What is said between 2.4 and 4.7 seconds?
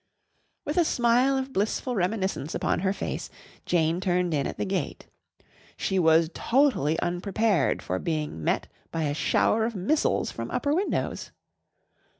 upon her face, Jane turned in at the